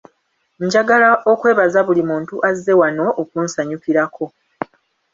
[0.65, 4.25] Njagala okwebaza buli muntu azze wano okunsanyukirako.